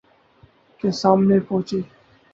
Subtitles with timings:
[0.79, 1.79] کے سامنے پہنچی